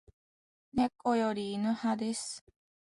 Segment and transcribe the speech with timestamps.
[0.73, 2.43] 猫より犬派です